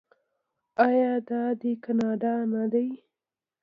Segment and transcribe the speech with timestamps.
[0.85, 2.87] آیا دا دی کاناډا نه دی؟